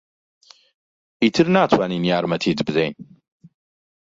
[1.21, 2.93] ئیتر ناتوانین یارمەتیت بدەین.